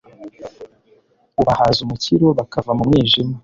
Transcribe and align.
ubahaza 1.41 1.79
umukiro 1.85 2.25
bakava 2.37 2.71
mu 2.77 2.83
mwijima 2.87 3.35